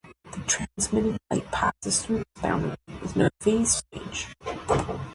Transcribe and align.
The 0.31 0.39
transmitted 0.47 1.17
light 1.29 1.45
passes 1.51 2.03
through 2.03 2.17
this 2.33 2.41
boundary 2.41 2.75
with 3.03 3.15
no 3.15 3.29
phase 3.39 3.83
change. 3.93 4.29